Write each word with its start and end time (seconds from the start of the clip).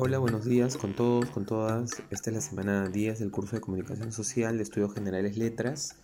Hola, 0.00 0.18
buenos 0.18 0.44
días 0.44 0.76
con 0.76 0.94
todos, 0.94 1.28
con 1.30 1.44
todas. 1.44 1.90
Esta 2.10 2.30
es 2.30 2.36
la 2.36 2.40
semana 2.40 2.88
10 2.88 3.18
del 3.18 3.32
curso 3.32 3.56
de 3.56 3.60
Comunicación 3.60 4.12
Social 4.12 4.56
de 4.56 4.62
Estudios 4.62 4.94
Generales 4.94 5.36
Letras 5.36 5.96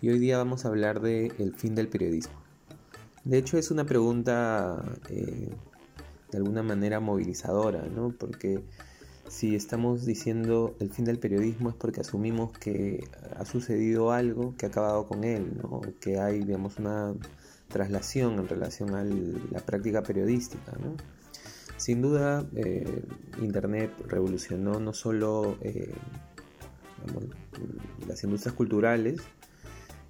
y 0.00 0.08
hoy 0.08 0.20
día 0.20 0.38
vamos 0.38 0.64
a 0.64 0.68
hablar 0.68 1.00
de 1.00 1.32
el 1.36 1.52
fin 1.56 1.74
del 1.74 1.88
periodismo. 1.88 2.34
De 3.24 3.38
hecho 3.38 3.58
es 3.58 3.72
una 3.72 3.84
pregunta 3.84 4.80
eh, 5.08 5.50
de 6.30 6.38
alguna 6.38 6.62
manera 6.62 7.00
movilizadora, 7.00 7.82
¿no? 7.92 8.14
Porque 8.16 8.62
si 9.26 9.56
estamos 9.56 10.06
diciendo 10.06 10.76
el 10.78 10.92
fin 10.92 11.04
del 11.04 11.18
periodismo 11.18 11.70
es 11.70 11.74
porque 11.74 12.02
asumimos 12.02 12.52
que 12.52 13.02
ha 13.36 13.44
sucedido 13.44 14.12
algo 14.12 14.54
que 14.56 14.66
ha 14.66 14.68
acabado 14.68 15.08
con 15.08 15.24
él, 15.24 15.56
¿no? 15.60 15.80
Que 16.00 16.20
hay, 16.20 16.44
digamos, 16.44 16.78
una 16.78 17.14
traslación 17.66 18.34
en 18.34 18.46
relación 18.46 18.94
a 18.94 19.02
la 19.02 19.58
práctica 19.66 20.04
periodística, 20.04 20.70
¿no? 20.80 21.19
Sin 21.80 22.02
duda, 22.02 22.46
eh, 22.56 23.02
Internet 23.40 23.90
revolucionó 24.06 24.78
no 24.80 24.92
solo 24.92 25.56
eh, 25.62 25.94
las 28.06 28.22
industrias 28.22 28.54
culturales, 28.54 29.22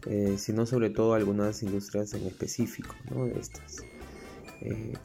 eh, 0.09 0.35
sino 0.37 0.67
sobre 0.67 0.91
todo 0.91 1.15
algunas 1.15 1.63
industrias 1.63 2.13
en 2.15 2.27
específico 2.27 2.97
de 3.25 3.39
estas. 3.39 3.85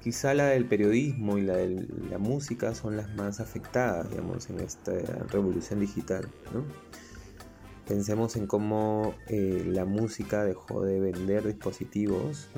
quizá 0.01 0.33
la 0.33 0.47
del 0.47 0.65
periodismo 0.65 1.38
y 1.38 1.43
la 1.43 1.55
de 1.57 1.88
la 2.09 2.17
música 2.17 2.73
son 2.73 2.97
las 2.97 3.13
más 3.13 3.39
afectadas 3.39 4.09
digamos, 4.09 4.49
en 4.49 4.59
esta 4.59 4.93
revolución 5.29 5.81
digital. 5.81 6.27
Pensemos 7.88 8.35
en 8.38 8.47
cómo 8.47 9.13
la 9.29 9.85
música 9.85 10.43
dejó 10.43 10.81
de 10.81 10.99
vender 10.99 11.45
dispositivos, 11.45 12.49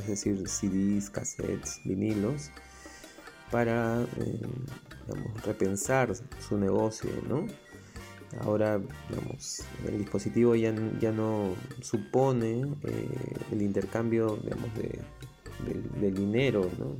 es 0.00 0.08
decir, 0.08 0.48
CDs, 0.48 1.08
cassettes, 1.08 1.80
vinilos, 1.84 2.50
para 3.50 4.02
eh, 4.02 4.40
repensar 5.44 6.12
su 6.46 6.58
negocio, 6.58 7.10
¿no? 7.28 7.46
Ahora, 8.40 8.78
el 9.86 9.98
dispositivo 9.98 10.54
ya, 10.54 10.74
ya 11.00 11.12
no 11.12 11.54
supone 11.80 12.66
eh, 12.84 13.08
el 13.52 13.62
intercambio, 13.62 14.38
de, 14.76 16.10
dinero, 16.10 16.70
¿no? 16.78 16.96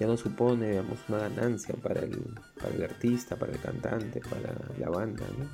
Ya 0.00 0.06
no 0.06 0.16
supone, 0.16 0.70
digamos, 0.70 0.98
una 1.08 1.18
ganancia 1.18 1.74
para 1.76 2.00
el, 2.00 2.18
para 2.60 2.74
el 2.74 2.82
artista, 2.82 3.36
para 3.36 3.52
el 3.52 3.60
cantante, 3.60 4.20
para 4.20 4.54
la 4.78 4.90
banda, 4.90 5.24
¿no? 5.38 5.46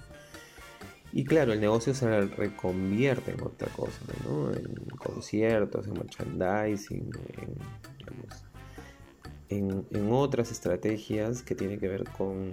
Y 1.13 1.25
claro, 1.25 1.53
el 1.53 1.61
negocio 1.61 1.95
se 1.95 2.21
reconvierte 2.23 3.33
en 3.33 3.43
otra 3.43 3.69
cosa, 3.69 4.01
¿no? 4.25 4.53
En 4.53 4.75
conciertos, 4.97 5.87
en 5.87 5.95
merchandising, 5.95 7.11
en, 7.39 7.55
en, 9.49 9.87
otras 10.11 10.51
estrategias 10.51 11.43
que 11.43 11.55
tienen 11.55 11.79
que 11.79 11.89
ver 11.89 12.05
con 12.17 12.53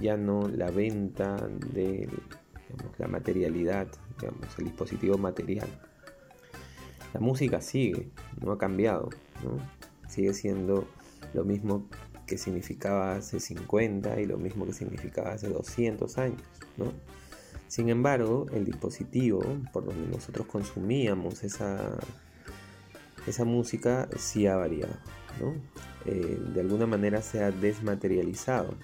ya 0.00 0.16
no 0.16 0.48
la 0.48 0.70
venta 0.70 1.36
de 1.72 2.08
la 2.98 3.08
materialidad, 3.08 3.88
digamos, 4.20 4.58
el 4.58 4.64
dispositivo 4.64 5.18
material. 5.18 5.68
La 7.12 7.20
música 7.20 7.60
sigue, 7.60 8.08
no 8.40 8.52
ha 8.52 8.58
cambiado, 8.58 9.10
sigue 10.08 10.34
siendo 10.34 10.86
lo 11.32 11.44
mismo 11.44 11.86
que 12.26 12.38
significaba 12.38 13.16
hace 13.16 13.38
50 13.38 14.20
y 14.20 14.26
lo 14.26 14.38
mismo 14.38 14.66
que 14.66 14.72
significaba 14.72 15.32
hace 15.32 15.48
200 15.48 16.18
años. 16.18 16.42
Sin 17.68 17.88
embargo, 17.88 18.46
el 18.52 18.64
dispositivo 18.64 19.42
por 19.72 19.84
donde 19.84 20.08
nosotros 20.08 20.46
consumíamos 20.46 21.44
esa, 21.44 21.98
esa 23.26 23.44
música 23.44 24.08
sí 24.16 24.46
ha 24.46 24.56
variado. 24.56 24.94
Eh, 26.06 26.38
de 26.54 26.60
alguna 26.60 26.86
manera 26.86 27.22
se 27.22 27.42
ha 27.42 27.50
desmaterializado, 27.50 28.74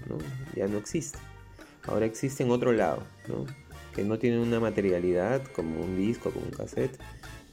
ya 0.54 0.66
no 0.66 0.78
existe. 0.78 1.18
Ahora 1.86 2.06
existe 2.06 2.42
en 2.42 2.50
otro 2.50 2.72
lado, 2.72 3.02
que 3.94 4.04
no 4.04 4.18
tiene 4.18 4.40
una 4.40 4.60
materialidad 4.60 5.42
como 5.54 5.80
un 5.80 5.96
disco, 5.96 6.30
como 6.30 6.46
un 6.46 6.52
cassette, 6.52 6.98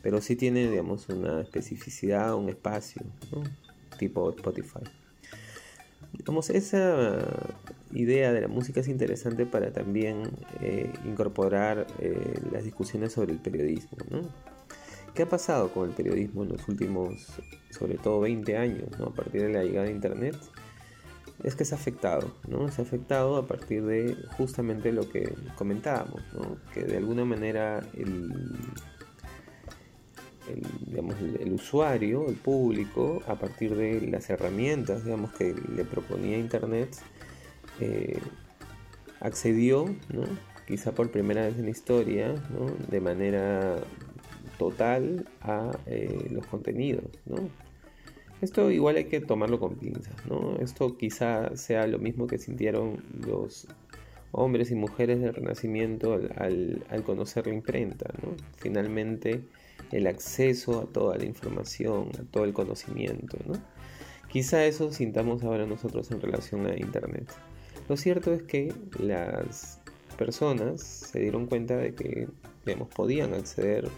pero 0.01 0.21
sí 0.21 0.35
tiene 0.35 0.69
digamos, 0.69 1.09
una 1.09 1.41
especificidad, 1.41 2.35
un 2.35 2.49
espacio, 2.49 3.01
tipo 3.97 4.29
Spotify. 4.29 4.83
Digamos, 6.13 6.49
esa 6.49 7.17
idea 7.93 8.31
de 8.31 8.41
la 8.41 8.47
música 8.47 8.79
es 8.79 8.87
interesante 8.87 9.45
para 9.45 9.71
también 9.71 10.29
eh, 10.61 10.91
incorporar 11.05 11.87
eh, 11.99 12.39
las 12.51 12.63
discusiones 12.63 13.13
sobre 13.13 13.33
el 13.33 13.39
periodismo. 13.39 13.97
¿Qué 15.17 15.23
ha 15.23 15.29
pasado 15.29 15.71
con 15.71 15.89
el 15.89 15.95
periodismo 15.95 16.43
en 16.43 16.49
los 16.49 16.67
últimos, 16.67 17.25
sobre 17.71 17.97
todo 17.97 18.19
20 18.19 18.55
años, 18.55 18.87
a 19.03 19.09
partir 19.09 19.41
de 19.41 19.49
la 19.49 19.63
llegada 19.63 19.87
de 19.87 19.91
Internet? 19.91 20.35
Es 21.43 21.55
que 21.55 21.65
se 21.65 21.73
ha 21.73 21.77
afectado, 21.79 22.35
¿no? 22.47 22.71
Se 22.71 22.83
ha 22.83 22.85
afectado 22.85 23.35
a 23.37 23.47
partir 23.47 23.83
de 23.83 24.15
justamente 24.37 24.91
lo 24.91 25.09
que 25.09 25.33
comentábamos. 25.55 26.21
Que 26.71 26.83
de 26.83 26.97
alguna 26.97 27.25
manera 27.25 27.79
el, 27.95 28.31
el, 31.39 31.51
usuario, 31.51 32.27
el 32.27 32.35
público, 32.35 33.23
a 33.25 33.39
partir 33.39 33.75
de 33.75 33.99
las 34.01 34.29
herramientas, 34.29 35.03
digamos, 35.03 35.33
que 35.33 35.55
le 35.75 35.83
proponía 35.83 36.37
Internet, 36.37 36.95
eh, 37.79 38.19
accedió, 39.19 39.85
¿no? 40.13 40.25
quizá 40.67 40.91
por 40.91 41.09
primera 41.09 41.47
vez 41.47 41.57
en 41.57 41.65
la 41.65 41.71
historia, 41.71 42.35
¿no? 42.51 42.67
de 42.87 43.01
manera 43.01 43.77
total 44.57 45.27
a 45.41 45.71
eh, 45.85 46.27
los 46.31 46.45
contenidos, 46.47 47.05
¿no? 47.25 47.49
Esto 48.41 48.69
igual 48.69 48.97
hay 48.97 49.05
que 49.05 49.19
tomarlo 49.19 49.59
con 49.59 49.75
pinzas, 49.75 50.13
¿no? 50.27 50.57
Esto 50.59 50.95
quizá 50.95 51.55
sea 51.57 51.87
lo 51.87 51.97
mismo 51.97 52.27
que 52.27 52.37
sintieron 52.37 53.03
los 53.25 53.67
hombres 54.31 54.69
y 54.69 54.75
mujeres 54.75 55.19
del 55.21 55.33
Renacimiento 55.33 56.13
al, 56.13 57.03
conocer 57.03 57.47
la 57.47 57.53
imprenta, 57.53 58.13
¿no? 58.21 58.35
Finalmente 58.57 59.41
el 59.91 60.05
acceso 60.05 60.81
a 60.81 60.85
toda 60.85 61.17
la 61.17 61.25
información, 61.25 62.09
a 62.19 62.23
todo 62.31 62.43
el 62.43 62.53
conocimiento, 62.53 63.37
¿no? 63.47 63.53
Quizá 64.29 64.65
eso 64.65 64.91
sintamos 64.91 65.43
ahora 65.43 65.65
nosotros 65.65 66.11
en 66.11 66.21
relación 66.21 66.67
a 66.67 66.77
Internet. 66.77 67.31
Lo 67.89 67.97
cierto 67.97 68.33
es 68.33 68.43
que 68.43 68.73
las 68.99 69.81
personas 70.17 70.81
se 70.81 71.19
dieron 71.19 71.47
cuenta 71.47 71.77
de 71.77 71.95
que, 71.95 72.27
digamos, 72.65 72.89
podían 72.89 73.33
acceder 73.33 73.89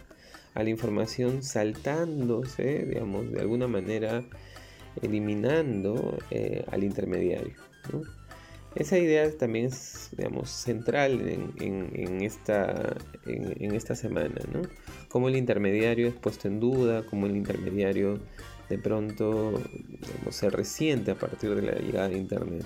a 0.53 0.63
la 0.63 0.69
información 0.69 1.43
saltándose, 1.43 2.85
digamos, 2.85 3.31
de 3.31 3.39
alguna 3.39 3.67
manera 3.67 4.23
eliminando 5.01 6.17
eh, 6.31 6.65
al 6.71 6.83
intermediario. 6.83 7.55
Esa 8.75 8.99
idea 8.99 9.29
también 9.35 9.65
es, 9.65 10.09
digamos, 10.15 10.49
central 10.49 11.21
en, 11.59 12.21
esta, 12.21 12.95
en, 13.25 13.73
esta 13.73 13.95
semana, 13.95 14.41
¿no? 14.53 14.61
Cómo 15.07 15.27
el 15.27 15.37
intermediario 15.37 16.07
es 16.07 16.13
puesto 16.13 16.47
en 16.47 16.59
duda, 16.59 17.03
cómo 17.03 17.25
el 17.25 17.35
intermediario 17.35 18.19
de 18.69 18.77
pronto 18.77 19.59
se 20.29 20.51
resiente 20.51 21.11
a 21.11 21.15
partir 21.15 21.55
de 21.55 21.63
la 21.63 21.79
llegada 21.79 22.09
de 22.09 22.17
Internet, 22.17 22.65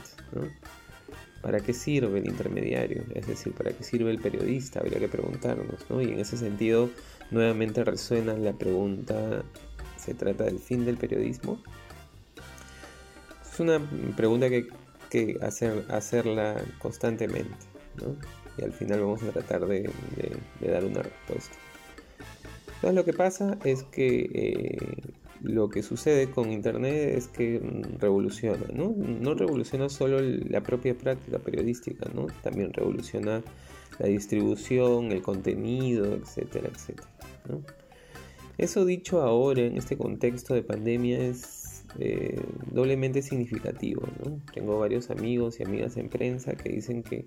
¿Para 1.41 1.59
qué 1.59 1.73
sirve 1.73 2.19
el 2.19 2.29
intermediario? 2.29 3.03
Es 3.13 3.27
decir, 3.27 3.51
¿para 3.51 3.73
qué 3.73 3.83
sirve 3.83 4.09
el 4.11 4.19
periodista? 4.19 4.79
Habría 4.79 4.99
que 4.99 5.09
preguntarnos, 5.09 5.89
¿no? 5.89 6.01
Y 6.01 6.05
en 6.05 6.19
ese 6.19 6.37
sentido, 6.37 6.89
nuevamente 7.31 7.83
resuena 7.83 8.33
la 8.33 8.53
pregunta, 8.53 9.43
¿se 9.97 10.13
trata 10.13 10.45
del 10.45 10.59
fin 10.59 10.85
del 10.85 10.97
periodismo? 10.97 11.61
Es 13.51 13.59
una 13.59 13.79
pregunta 14.15 14.49
que 14.49 14.67
que 15.13 15.37
hacer, 15.43 15.85
hacerla 15.89 16.59
constantemente, 16.79 17.55
¿no? 18.01 18.15
Y 18.57 18.63
al 18.63 18.73
final 18.73 19.01
vamos 19.01 19.21
a 19.21 19.29
tratar 19.31 19.67
de, 19.67 19.87
dar 20.59 20.83
una 20.83 21.03
respuesta. 21.03 21.55
Entonces 22.75 22.95
lo 22.95 23.05
que 23.05 23.13
pasa 23.13 23.59
es 23.63 23.83
que 23.83 24.29
eh, 24.33 24.77
lo 25.43 25.69
que 25.69 25.83
sucede 25.83 26.31
con 26.31 26.51
Internet 26.51 27.15
es 27.15 27.27
que 27.27 27.61
revoluciona, 27.99 28.65
¿no? 28.73 28.95
No 28.97 29.35
revoluciona 29.35 29.87
solo 29.87 30.19
la 30.19 30.61
propia 30.61 30.97
práctica 30.97 31.37
periodística, 31.37 32.09
¿no? 32.11 32.25
También 32.41 32.73
revoluciona 32.73 33.43
la 33.99 34.07
distribución, 34.07 35.11
el 35.11 35.21
contenido, 35.21 36.15
etcétera, 36.15 36.69
etcétera. 36.73 37.12
Eso 38.57 38.85
dicho 38.85 39.21
ahora 39.21 39.61
en 39.61 39.77
este 39.77 39.97
contexto 39.97 40.53
de 40.53 40.63
pandemia 40.63 41.19
es 41.19 41.85
eh, 41.99 42.41
doblemente 42.71 43.21
significativo. 43.21 44.03
Tengo 44.53 44.79
varios 44.79 45.09
amigos 45.09 45.59
y 45.59 45.63
amigas 45.63 45.97
en 45.97 46.09
prensa 46.09 46.55
que 46.55 46.69
dicen 46.69 47.03
que 47.03 47.25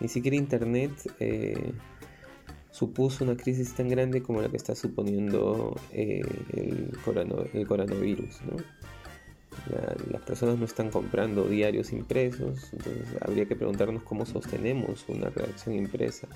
ni 0.00 0.08
siquiera 0.08 0.36
Internet 0.36 0.92
eh, 1.20 1.72
supuso 2.70 3.24
una 3.24 3.36
crisis 3.36 3.74
tan 3.74 3.88
grande 3.88 4.22
como 4.22 4.40
la 4.40 4.48
que 4.48 4.56
está 4.56 4.74
suponiendo 4.74 5.74
eh, 5.92 6.22
el, 6.54 6.90
coronavirus. 7.04 8.40
las 10.10 10.22
personas 10.22 10.58
no 10.58 10.64
están 10.64 10.90
comprando 10.90 11.44
diarios 11.44 11.92
impresos, 11.92 12.72
entonces 12.72 13.08
habría 13.20 13.46
que 13.46 13.56
preguntarnos 13.56 14.02
cómo 14.04 14.24
sostenemos 14.24 15.06
una 15.08 15.30
redacción 15.30 15.74
impresa. 15.74 16.28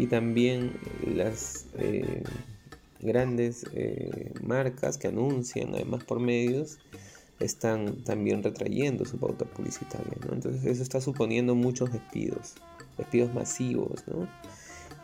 Y 0.00 0.06
también 0.06 0.80
las 1.14 1.66
eh, 1.76 2.22
grandes 3.00 3.66
eh, 3.74 4.32
marcas 4.42 4.96
que 4.96 5.08
anuncian, 5.08 5.74
además 5.74 6.04
por 6.04 6.20
medios, 6.20 6.78
están 7.38 8.02
también 8.02 8.42
retrayendo 8.42 9.04
su 9.04 9.18
pauta 9.18 9.44
publicitaria. 9.44 10.16
¿no? 10.26 10.32
Entonces 10.32 10.64
eso 10.64 10.82
está 10.82 11.02
suponiendo 11.02 11.54
muchos 11.54 11.92
despidos, 11.92 12.54
despidos 12.96 13.34
masivos. 13.34 14.02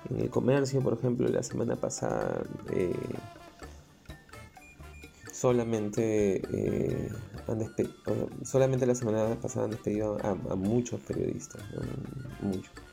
En 0.08 0.18
el 0.18 0.30
comercio, 0.30 0.80
por 0.80 0.94
ejemplo, 0.94 1.28
la 1.28 1.42
semana 1.42 1.76
pasada 1.76 2.42
eh, 2.72 2.94
solamente, 5.30 6.40
eh, 6.54 7.10
solamente 8.44 8.86
la 8.86 8.94
semana 8.94 9.38
pasada 9.42 9.66
han 9.66 9.72
despedido 9.72 10.16
a, 10.22 10.54
muchos 10.54 11.00
periodistas. 11.02 11.62
Muchos. 12.40 12.85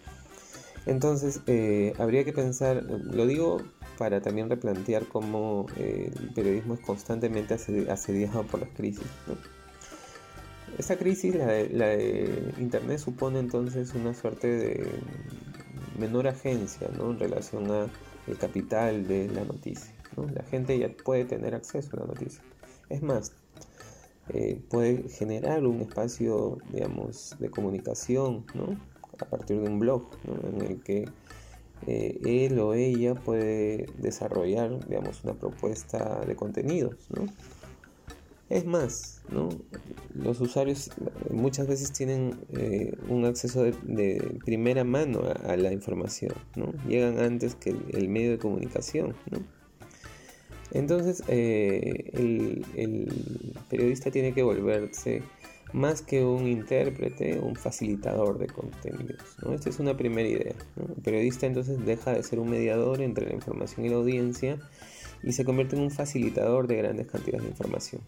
Entonces, 0.85 1.41
eh, 1.47 1.94
habría 1.97 2.25
que 2.25 2.33
pensar, 2.33 2.83
lo 2.83 3.25
digo 3.25 3.62
para 3.97 4.21
también 4.21 4.50
replantear 4.50 5.06
cómo 5.06 5.68
eh, 5.77 6.12
el 6.19 6.33
periodismo 6.33 6.74
es 6.74 6.81
constantemente 6.81 7.53
asediado 7.53 8.44
por 8.44 8.59
las 8.59 8.69
crisis. 8.69 9.06
Esta 10.77 10.97
crisis, 10.97 11.35
la 11.35 11.45
de, 11.45 12.53
Internet, 12.59 12.97
supone 13.00 13.39
entonces 13.39 13.94
una 13.94 14.13
suerte 14.13 14.47
de 14.47 14.88
menor 16.00 16.27
agencia 16.27 16.88
en 16.88 17.19
relación 17.19 17.69
al 17.71 17.89
capital 18.39 19.07
de 19.07 19.30
la 19.30 19.45
noticia. 19.45 19.94
La 20.33 20.44
gente 20.44 20.77
ya 20.77 20.89
puede 20.89 21.25
tener 21.25 21.56
acceso 21.56 21.95
a 21.95 22.00
la 22.01 22.06
noticia. 22.07 22.44
Es 22.89 23.01
más, 23.01 23.33
eh, 24.30 24.59
puede 24.69 25.09
generar 25.09 25.65
un 25.65 25.81
espacio, 25.81 26.57
digamos, 26.71 27.35
de 27.39 27.50
comunicación, 27.50 28.45
¿no? 28.53 28.77
A 29.19 29.25
partir 29.25 29.60
de 29.60 29.69
un 29.69 29.80
blog 29.80 30.10
en 30.25 30.62
el 30.62 30.81
que 30.81 31.06
eh, 31.88 32.19
él 32.25 32.60
o 32.60 32.74
ella 32.74 33.15
puede 33.15 33.88
desarrollar 33.98 34.88
digamos 34.88 35.24
una 35.24 35.33
propuesta 35.33 36.21
de 36.25 36.36
contenidos 36.36 36.95
es 38.50 38.65
más 38.65 39.21
los 40.13 40.39
usuarios 40.39 40.92
muchas 41.30 41.68
veces 41.68 41.92
tienen 41.92 42.39
eh, 42.54 42.94
un 43.10 43.25
acceso 43.25 43.63
de, 43.63 44.39
primera 44.45 44.83
mano 44.83 45.21
a, 45.45 45.57
la 45.57 45.74
información 45.74 46.33
¿no? 46.56 46.71
llegan 46.88 47.19
antes 47.19 47.56
que 47.56 47.71
el, 47.71 48.07
medio 48.07 48.31
de 48.31 48.38
comunicación 48.38 49.16
entonces 50.71 51.24
eh, 51.27 52.12
el, 52.13 52.66
el 52.75 53.56
periodista 53.69 54.09
tiene 54.09 54.33
que 54.33 54.44
volverse 54.44 55.21
más 55.73 56.03
que 56.03 56.23
un 56.23 56.47
intérprete, 56.47 57.39
un 57.39 57.55
facilitador 57.55 58.37
de 58.37 58.47
contenidos. 58.47 59.35
¿no? 59.43 59.53
Esta 59.53 59.69
es 59.69 59.79
una 59.79 59.97
primera 59.97 60.29
idea. 60.29 60.55
El 60.77 61.01
periodista 61.01 61.47
entonces 61.47 61.83
deja 61.85 62.13
de 62.13 62.23
ser 62.23 62.39
un 62.39 62.49
mediador 62.49 63.01
entre 63.01 63.25
la 63.27 63.33
información 63.33 63.85
y 63.85 63.89
la 63.89 63.95
audiencia 63.95 64.59
y 65.23 65.33
se 65.33 65.43
convierte 65.43 65.75
en 65.75 65.81
un 65.81 65.91
facilitador 65.91 66.67
de 66.67 66.77
grandes 66.77 67.07
cantidades 67.07 67.43
de 67.43 67.49
información. 67.49 68.01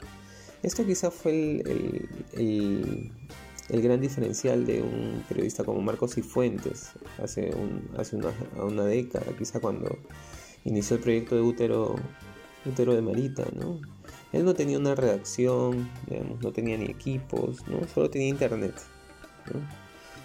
Esto 0.62 0.86
quizá 0.86 1.12
fue 1.12 1.64
el, 2.34 3.12
gran 3.70 4.00
diferencial 4.00 4.66
de 4.66 4.82
un 4.82 5.24
periodista 5.28 5.64
como 5.64 5.82
Marcos 5.82 6.16
Cifuentes 6.16 6.92
hace, 7.22 7.52
hace 7.98 8.16
una, 8.16 8.32
una, 8.64 8.86
década, 8.86 9.26
quizá 9.38 9.60
cuando 9.60 9.98
inició 10.64 10.98
el 10.98 11.04
proyecto 11.04 11.36
de 11.36 11.42
Útero, 11.42 11.96
Útero 12.66 12.94
de 12.94 13.02
Marita, 13.02 13.46
¿no? 13.56 13.80
Él 14.36 14.44
no 14.44 14.54
tenía 14.54 14.78
una 14.78 14.96
redacción, 14.96 15.90
no 16.42 16.52
tenía 16.52 16.78
ni 16.78 16.86
equipos, 16.86 17.66
¿no? 17.70 17.88
solo 17.88 18.10
tenía 18.10 18.28
internet. 18.28 18.76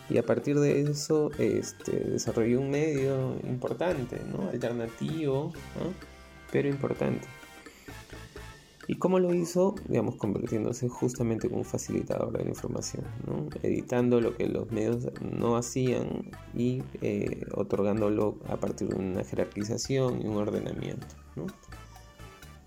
Y 0.08 0.18
a 0.18 0.26
partir 0.26 0.58
de 0.58 0.80
eso 0.80 1.30
este, 1.38 1.92
desarrolló 1.92 2.60
un 2.60 2.70
medio 2.70 3.36
importante, 3.44 4.20
¿no? 4.32 4.48
alternativo, 4.48 5.52
pero 6.50 6.68
importante. 6.68 7.28
¿Y 8.88 8.96
cómo 8.96 9.20
lo 9.20 9.32
hizo? 9.32 9.76
Digamos, 9.86 10.16
convirtiéndose 10.16 10.88
justamente 10.88 11.46
en 11.46 11.54
un 11.54 11.64
facilitador 11.64 12.36
de 12.36 12.42
la 12.42 12.50
información, 12.50 13.04
¿no? 13.24 13.48
editando 13.62 14.20
lo 14.20 14.36
que 14.36 14.48
los 14.48 14.72
medios 14.72 15.06
no 15.20 15.56
hacían 15.56 16.32
y 16.52 16.82
eh, 17.00 17.46
otorgándolo 17.54 18.40
a 18.48 18.56
partir 18.56 18.88
de 18.88 18.96
una 18.96 19.22
jerarquización 19.22 20.20
y 20.20 20.26
un 20.26 20.38
ordenamiento. 20.38 21.06
¿no? 21.36 21.46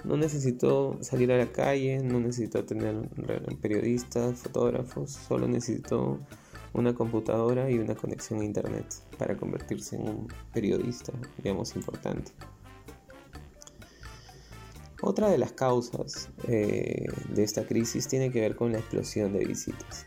No 0.04 0.18
necesitó 0.18 0.98
salir 1.02 1.32
a 1.32 1.38
la 1.38 1.52
calle, 1.52 2.00
no 2.04 2.20
necesitó 2.20 2.66
tener 2.66 2.96
periodistas, 3.62 4.40
fotógrafos, 4.40 5.12
solo 5.12 5.48
necesitó 5.48 6.20
una 6.74 6.94
computadora 6.94 7.70
y 7.70 7.80
una 7.80 7.96
conexión 7.96 8.42
a 8.42 8.46
internet 8.46 8.86
para 9.18 9.38
convertirse 9.38 9.96
en 9.96 10.10
un 10.10 10.28
periodista, 10.54 11.14
digamos, 11.38 11.76
importante. 11.76 12.32
Otra 15.02 15.30
de 15.30 15.38
las 15.38 15.52
causas 15.52 16.30
eh, 16.48 17.06
de 17.30 17.44
esta 17.44 17.68
crisis 17.68 18.08
tiene 18.08 18.32
que 18.32 18.40
ver 18.40 18.56
con 18.56 18.72
la 18.72 18.80
explosión 18.80 19.34
de 19.34 19.46
visitas. 19.46 20.06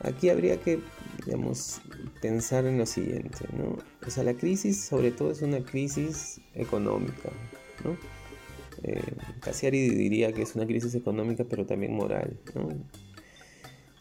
Aquí 0.00 0.30
habría 0.30 0.58
que, 0.58 0.80
digamos, 1.24 1.82
pensar 2.22 2.66
en 2.66 2.78
lo 2.78 2.86
siguiente. 2.86 3.46
¿no? 3.52 3.76
O 4.06 4.10
sea, 4.10 4.24
la 4.24 4.34
crisis 4.34 4.80
sobre 4.80 5.10
todo 5.10 5.30
es 5.30 5.42
una 5.42 5.62
crisis 5.62 6.40
económica. 6.54 7.30
¿no? 7.84 7.96
Eh, 8.82 9.00
Cassiari 9.40 9.88
diría 9.90 10.32
que 10.32 10.42
es 10.42 10.54
una 10.54 10.66
crisis 10.66 10.94
económica, 10.94 11.44
pero 11.48 11.66
también 11.66 11.94
moral. 11.94 12.38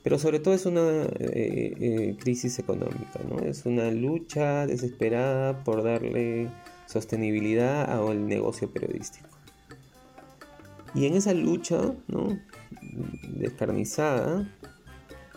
Pero 0.04 0.20
sobre 0.20 0.40
todo 0.40 0.54
es 0.54 0.66
una 0.66 1.06
eh, 1.20 1.74
eh, 1.80 2.18
crisis 2.20 2.60
económica, 2.60 3.20
es 3.44 3.66
una 3.66 3.90
lucha 3.90 4.68
desesperada 4.68 5.64
por 5.64 5.84
darle 5.84 6.50
sostenibilidad 6.86 7.90
al 7.92 8.28
negocio 8.28 8.70
periodístico. 8.70 9.30
Y 10.94 11.08
en 11.08 11.16
esa 11.16 11.34
lucha 11.34 11.94
descarnizada 13.38 14.48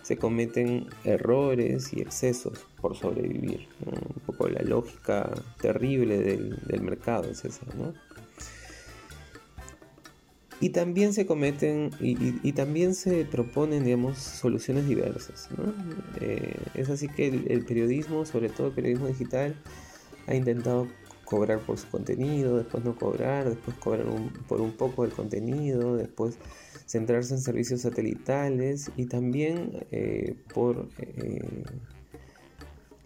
se 0.02 0.16
cometen 0.16 0.86
errores 1.04 1.92
y 1.92 2.00
excesos 2.00 2.66
por 2.80 2.96
sobrevivir. 2.96 3.68
Un 3.84 4.22
poco 4.24 4.48
la 4.48 4.62
lógica 4.62 5.32
terrible 5.60 6.18
del, 6.18 6.56
del 6.66 6.82
mercado 6.82 7.28
es 7.28 7.44
esa. 7.44 7.66
¿no? 7.76 7.92
Y 10.60 10.70
también 10.70 11.12
se 11.12 11.24
cometen 11.24 11.90
y, 12.00 12.52
también 12.52 12.94
se 12.94 13.24
proponen, 13.24 13.84
digamos, 13.84 14.18
soluciones 14.18 14.88
diversas. 14.88 15.48
Eh, 16.20 16.56
es 16.74 16.90
así 16.90 17.06
que 17.08 17.28
el, 17.28 17.64
periodismo, 17.64 18.24
sobre 18.24 18.48
todo 18.48 18.68
el 18.68 18.72
periodismo 18.72 19.06
digital, 19.06 19.54
ha 20.26 20.34
intentado 20.34 20.88
cobrar 21.24 21.60
por 21.60 21.78
su 21.78 21.88
contenido, 21.88 22.56
después 22.56 22.84
no 22.84 22.96
cobrar, 22.96 23.48
después 23.48 23.76
cobrar 23.76 24.06
por 24.48 24.60
un 24.60 24.72
poco 24.72 25.02
del 25.02 25.12
contenido, 25.12 25.96
después 25.96 26.38
centrarse 26.86 27.34
en 27.34 27.40
servicios 27.40 27.82
satelitales 27.82 28.90
y 28.96 29.06
también 29.06 29.86
eh, 29.92 30.34
por 30.52 30.88
eh, 30.98 31.42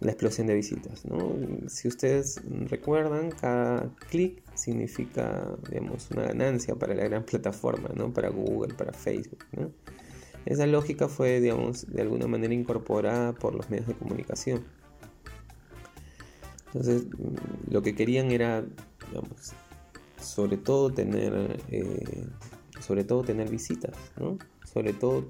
la 0.03 0.11
explosión 0.11 0.47
de 0.47 0.55
visitas. 0.55 1.05
¿no? 1.05 1.35
Si 1.67 1.87
ustedes 1.87 2.41
recuerdan, 2.69 3.31
cada 3.31 3.89
clic 4.09 4.43
significa 4.53 5.57
digamos, 5.69 6.11
una 6.11 6.23
ganancia 6.23 6.75
para 6.75 6.93
la 6.93 7.05
gran 7.05 7.23
plataforma, 7.25 7.89
¿no? 7.95 8.13
para 8.13 8.29
Google, 8.29 8.73
para 8.73 8.93
Facebook. 8.93 9.43
Esa 10.45 10.67
lógica 10.67 11.07
fue 11.07 11.39
digamos, 11.39 11.87
de 11.91 12.01
alguna 12.01 12.27
manera 12.27 12.53
incorporada 12.53 13.33
por 13.33 13.55
los 13.55 13.69
medios 13.69 13.87
de 13.87 13.93
comunicación. 13.95 14.63
Entonces, 16.67 17.05
lo 17.69 17.81
que 17.81 17.95
querían 17.95 18.31
era, 18.31 18.65
digamos, 19.07 19.53
sobre 20.19 20.57
todo 20.57 20.91
tener, 20.91 21.61
eh, 21.69 22.27
sobre 22.79 23.03
todo 23.03 23.23
tener 23.23 23.49
visitas, 23.49 23.95
¿no? 24.17 24.39
sobre 24.65 24.93
todo 24.93 25.27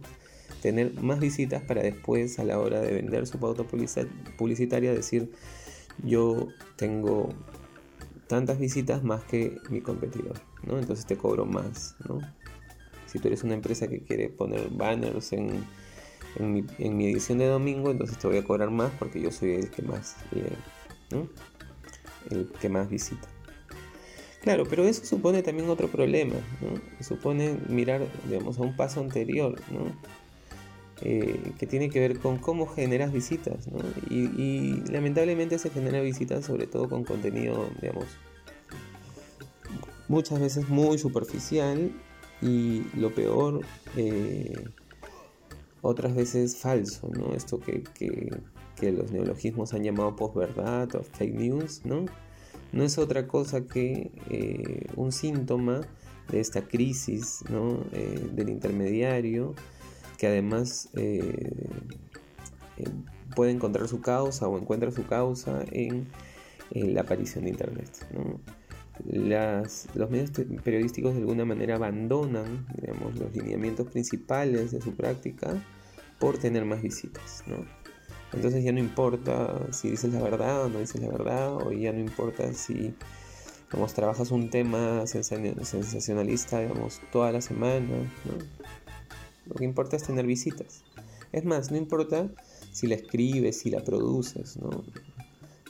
tener 0.63 0.93
más 1.01 1.19
visitas 1.19 1.61
para 1.61 1.81
después 1.81 2.39
a 2.39 2.45
la 2.45 2.57
hora 2.57 2.79
de 2.79 2.93
vender 2.93 3.27
su 3.27 3.37
pauta 3.37 3.65
publicitaria 3.65 4.93
decir 4.93 5.29
yo 6.05 6.47
tengo 6.77 7.33
tantas 8.27 8.59
visitas 8.59 9.03
más 9.03 9.25
que 9.25 9.57
mi 9.69 9.81
competidor, 9.81 10.39
¿no? 10.65 10.79
Entonces 10.79 11.05
te 11.05 11.17
cobro 11.17 11.45
más, 11.45 11.97
¿no? 12.07 12.21
Si 13.05 13.19
tú 13.19 13.27
eres 13.27 13.43
una 13.43 13.55
empresa 13.55 13.89
que 13.89 14.03
quiere 14.03 14.29
poner 14.29 14.69
banners 14.69 15.33
en, 15.33 15.65
en, 16.39 16.97
mi, 16.97 17.05
edición 17.07 17.39
de 17.39 17.47
domingo, 17.47 17.91
entonces 17.91 18.17
te 18.17 18.25
voy 18.25 18.37
a 18.37 18.43
cobrar 18.45 18.71
más 18.71 18.91
porque 18.97 19.19
yo 19.19 19.31
soy 19.31 19.51
el 19.51 19.69
que 19.69 19.81
más 19.81 20.15
¿no? 21.11 21.27
El 22.31 22.47
que 22.61 22.69
más 22.69 22.89
visita. 22.89 23.27
Claro, 24.41 24.63
pero 24.69 24.83
eso 24.85 25.05
supone 25.05 25.43
también 25.43 25.69
otro 25.69 25.89
problema. 25.89 26.35
Supone 27.01 27.57
mirar, 27.67 28.07
digamos, 28.29 28.57
a 28.57 28.61
un 28.61 28.77
paso 28.77 29.01
anterior, 29.01 29.59
¿no? 29.69 30.22
Eh, 31.05 31.51
que 31.59 31.67
tiene 31.67 31.89
que 31.89 31.99
ver 31.99 32.17
con 32.17 32.37
cómo 32.37 32.65
generas 32.65 33.11
visitas, 33.11 33.67
y, 34.09 34.89
lamentablemente 34.89 35.59
se 35.59 35.69
genera 35.69 35.99
visitas 35.99 36.45
sobre 36.45 36.65
todo 36.65 36.87
con 36.87 37.03
contenido, 37.03 37.67
digamos, 37.81 38.05
muchas 40.07 40.39
veces 40.39 40.69
muy 40.69 40.97
superficial 40.97 41.91
y 42.41 42.83
lo 42.95 43.13
peor, 43.13 43.65
eh, 43.97 44.63
otras 45.81 46.15
veces 46.15 46.55
falso, 46.55 47.09
¿no? 47.09 47.33
Esto 47.35 47.59
que, 47.59 47.83
los 48.89 49.11
neologismos 49.11 49.73
han 49.73 49.83
llamado 49.83 50.15
posverdad 50.15 50.95
o 50.95 51.03
fake 51.03 51.35
news, 51.35 51.81
¿no? 51.83 52.05
No 52.71 52.85
es 52.85 52.97
otra 52.97 53.27
cosa 53.27 53.67
que 53.67 54.09
eh, 54.29 54.87
un 54.95 55.11
síntoma 55.11 55.81
de 56.29 56.39
esta 56.39 56.65
crisis 56.65 57.43
¿no? 57.49 57.79
Del 57.91 58.47
intermediario, 58.47 59.53
que 60.17 60.27
además 60.27 60.89
eh, 60.95 61.67
eh, 62.77 62.89
puede 63.35 63.51
encontrar 63.51 63.87
su 63.87 64.01
causa 64.01 64.47
o 64.47 64.57
encuentra 64.57 64.91
su 64.91 65.05
causa 65.05 65.63
en, 65.71 66.07
la 66.71 67.01
aparición 67.01 67.43
de 67.43 67.51
Internet. 67.51 67.89
los 69.05 70.09
medios 70.09 70.31
periodísticos 70.63 71.13
de 71.13 71.19
alguna 71.19 71.45
manera 71.45 71.75
abandonan 71.75 72.65
digamos, 72.81 73.15
los 73.19 73.35
lineamientos 73.35 73.87
principales 73.89 74.71
de 74.71 74.81
su 74.81 74.95
práctica 74.95 75.53
por 76.19 76.39
tener 76.39 76.65
más 76.65 76.81
visitas. 76.81 77.43
Entonces 78.33 78.63
ya 78.63 78.71
no 78.71 78.79
importa 78.79 79.59
si 79.71 79.91
dices 79.91 80.11
la 80.13 80.21
verdad 80.21 80.65
o 80.65 80.69
no 80.69 80.79
dices 80.79 81.01
la 81.01 81.09
verdad, 81.09 81.53
o 81.55 81.71
ya 81.71 81.91
no 81.91 81.99
importa 81.99 82.51
si 82.53 82.95
digamos, 83.69 83.93
trabajas 83.93 84.31
un 84.31 84.49
tema 84.49 85.05
sensacionalista 85.05 86.59
digamos, 86.59 87.01
toda 87.11 87.31
la 87.31 87.41
semana. 87.41 88.11
Lo 89.45 89.55
que 89.55 89.65
importa 89.65 89.95
es 89.95 90.03
tener 90.03 90.25
visitas. 90.25 90.83
Es 91.31 91.45
más, 91.45 91.71
no 91.71 91.77
importa 91.77 92.29
si 92.71 92.87
la 92.87 92.95
escribes, 92.95 93.59
si 93.59 93.69
la 93.69 93.83
produces. 93.83 94.57
¿no? 94.57 94.83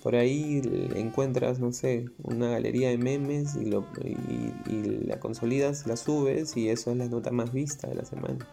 Por 0.03 0.15
ahí 0.15 0.62
encuentras, 0.96 1.60
no 1.60 1.72
sé, 1.72 2.10
una 2.24 2.50
galería 2.50 2.89
de 2.89 2.98
memes 2.98 3.56
y, 3.56 3.65
lo, 3.65 3.88
y, 4.03 5.06
la 5.06 5.20
consolidas, 5.20 5.88
la 5.88 5.96
subes 5.96 6.58
y 6.58 6.68
eso 6.68 6.92
es 6.92 6.98
la 6.98 7.08
nota 7.08 7.32
más 7.32 7.53
vista 7.53 7.88
de 7.88 7.96
la 7.96 8.03
semana. 8.03 8.46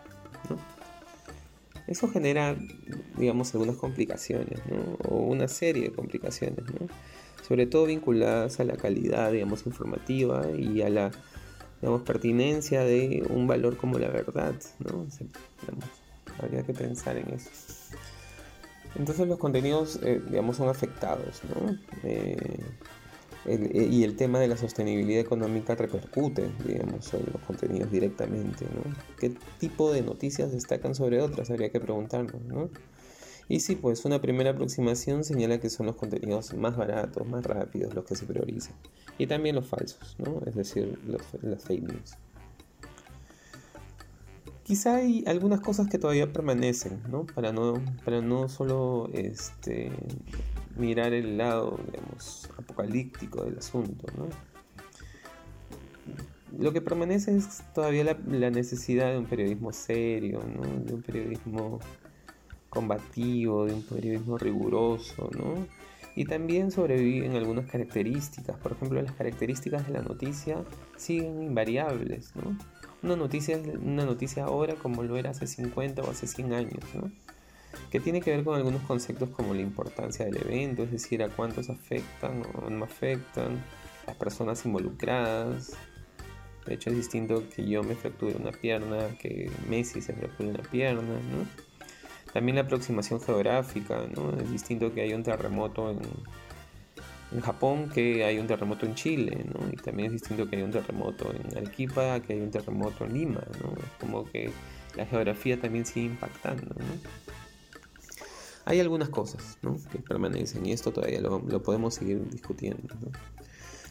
Eso 1.88 2.08
genera, 2.08 2.56
digamos, 3.18 3.52
algunas 3.52 3.76
complicaciones, 3.76 4.60
¿no? 4.70 4.96
O 5.08 5.16
una 5.24 5.48
serie 5.48 5.82
de 5.88 5.92
complicaciones, 5.92 6.64
¿no? 6.66 6.86
Sobre 7.46 7.66
todo 7.66 7.86
vinculadas 7.86 8.60
a 8.60 8.64
la 8.64 8.76
calidad, 8.76 9.32
digamos, 9.32 9.66
informativa 9.66 10.48
y 10.56 10.82
a 10.82 10.88
la, 10.88 11.10
digamos, 11.80 12.02
pertinencia 12.02 12.82
de 12.82 13.26
un 13.30 13.46
valor 13.46 13.76
como 13.76 13.98
la 13.98 14.08
verdad, 14.08 14.54
¿no? 14.80 15.06
habría 16.38 16.62
que 16.62 16.72
pensar 16.72 17.16
en 17.16 17.28
eso. 17.34 17.50
Entonces 18.96 19.28
los 19.28 19.38
contenidos, 19.38 20.00
eh, 20.02 20.20
digamos, 20.28 20.56
son 20.56 20.68
afectados, 20.68 21.42
¿no? 21.48 21.76
Eh, 22.02 22.36
eh, 23.46 23.88
y 23.90 24.04
el 24.04 24.16
tema 24.16 24.38
de 24.38 24.48
la 24.48 24.56
sostenibilidad 24.56 25.20
económica 25.20 25.74
repercute, 25.74 26.50
digamos, 26.66 27.06
sobre 27.06 27.32
los 27.32 27.40
contenidos 27.42 27.90
directamente, 27.90 28.66
¿no? 28.66 28.82
¿Qué 29.18 29.32
tipo 29.58 29.92
de 29.92 30.02
noticias 30.02 30.52
destacan 30.52 30.94
sobre 30.94 31.22
otras? 31.22 31.50
Habría 31.50 31.70
que 31.70 31.80
preguntarnos, 31.80 32.42
¿no? 32.42 32.68
Y 33.50 33.58
sí, 33.58 33.74
pues 33.74 34.04
una 34.04 34.20
primera 34.20 34.50
aproximación 34.50 35.24
señala 35.24 35.58
que 35.58 35.70
son 35.70 35.86
los 35.86 35.96
contenidos 35.96 36.54
más 36.54 36.76
baratos, 36.76 37.26
más 37.26 37.44
rápidos 37.44 37.92
los 37.94 38.04
que 38.04 38.14
se 38.14 38.24
priorizan. 38.24 38.76
Y 39.18 39.26
también 39.26 39.56
los 39.56 39.66
falsos, 39.66 40.14
¿no? 40.20 40.40
Es 40.46 40.54
decir, 40.54 40.96
los, 41.04 41.20
las 41.42 41.64
fake 41.64 41.82
news. 41.82 42.14
Quizá 44.62 44.94
hay 44.94 45.24
algunas 45.26 45.60
cosas 45.62 45.88
que 45.88 45.98
todavía 45.98 46.32
permanecen, 46.32 47.02
¿no? 47.10 47.26
Para 47.26 47.52
no, 47.52 47.82
para 48.04 48.20
no 48.20 48.48
solo 48.48 49.10
este, 49.14 49.90
mirar 50.76 51.12
el 51.12 51.36
lado, 51.36 51.80
digamos, 51.90 52.48
apocalíptico 52.56 53.42
del 53.42 53.58
asunto, 53.58 54.06
¿no? 54.16 54.28
Lo 56.56 56.72
que 56.72 56.80
permanece 56.80 57.36
es 57.36 57.64
todavía 57.74 58.04
la, 58.04 58.50
necesidad 58.50 59.10
de 59.10 59.18
un 59.18 59.26
periodismo 59.26 59.72
serio, 59.72 60.40
¿no? 60.54 60.62
De 60.84 60.94
un 60.94 61.02
periodismo 61.02 61.80
combativo, 62.70 63.66
de 63.66 63.74
un 63.74 63.82
periodismo 63.82 64.38
riguroso, 64.38 65.28
¿no? 65.36 65.66
Y 66.16 66.24
también 66.24 66.70
sobreviven 66.70 67.36
algunas 67.36 67.70
características, 67.70 68.56
por 68.58 68.72
ejemplo, 68.72 69.00
las 69.02 69.12
características 69.12 69.86
de 69.86 69.92
la 69.92 70.02
noticia 70.02 70.64
siguen 70.96 71.42
invariables, 71.42 72.34
¿no? 72.34 72.56
Una 73.02 73.16
noticia 73.16 73.56
es 73.56 73.66
una 73.76 74.04
noticia 74.04 74.44
ahora 74.44 74.74
como 74.74 75.02
lo 75.02 75.16
era 75.16 75.30
hace 75.30 75.46
50 75.46 76.02
o 76.02 76.10
hace 76.10 76.26
100 76.26 76.52
años, 76.52 76.84
¿no? 76.94 77.10
que 77.90 78.00
tiene 78.00 78.20
que 78.20 78.30
ver 78.30 78.44
con 78.44 78.56
algunos 78.56 78.82
conceptos 78.82 79.30
como 79.30 79.54
la 79.54 79.62
importancia 79.62 80.24
del 80.24 80.36
evento, 80.38 80.84
es 80.84 80.92
decir, 80.92 81.22
a 81.22 81.28
cuántos 81.28 81.70
afectan 81.70 82.42
o 82.54 82.70
no 82.70 82.84
afectan, 82.84 83.62
las 84.06 84.16
personas 84.16 84.64
involucradas. 84.64 85.72
De 86.66 86.74
hecho, 86.74 86.90
es 86.90 86.96
distinto 86.96 87.48
que 87.48 87.66
yo 87.66 87.82
me 87.82 87.94
fracture 87.94 88.36
una 88.36 88.52
pierna, 88.52 89.08
que 89.18 89.50
Messi 89.68 90.00
se 90.00 90.12
fracture 90.12 90.50
una 90.50 90.62
pierna, 90.62 91.02
¿no? 91.02 91.69
También 92.32 92.56
la 92.56 92.62
aproximación 92.62 93.20
geográfica, 93.20 94.06
¿no? 94.14 94.30
Es 94.40 94.50
distinto 94.50 94.92
que 94.94 95.02
haya 95.02 95.16
un 95.16 95.22
terremoto 95.22 95.90
en, 95.90 96.00
Japón 97.42 97.88
que 97.94 98.24
hay 98.24 98.38
un 98.38 98.48
terremoto 98.48 98.86
en 98.86 98.96
Chile, 98.96 99.44
¿no? 99.54 99.68
Y 99.72 99.76
también 99.76 100.06
es 100.06 100.12
distinto 100.20 100.48
que 100.48 100.56
haya 100.56 100.64
un 100.64 100.72
terremoto 100.72 101.32
en 101.32 101.56
Arequipa 101.56 102.18
que 102.20 102.32
hay 102.32 102.40
un 102.40 102.50
terremoto 102.50 103.04
en 103.04 103.14
Lima, 103.14 103.42
¿no? 103.62 103.70
Es 103.70 103.90
como 104.00 104.24
que 104.28 104.50
la 104.96 105.06
geografía 105.06 105.60
también 105.60 105.86
sigue 105.86 106.06
impactando, 106.06 106.74
¿no? 106.74 107.30
Hay 108.64 108.78
algunas 108.80 109.08
cosas 109.08 109.58
que 109.90 109.98
permanecen 109.98 110.66
y 110.66 110.72
esto 110.72 110.92
todavía 110.92 111.20
lo, 111.20 111.40
podemos 111.62 111.94
seguir 111.94 112.28
discutiendo. 112.30 112.94